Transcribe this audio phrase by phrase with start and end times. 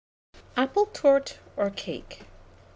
[0.57, 2.23] APPLE TOURTE OR CAKE.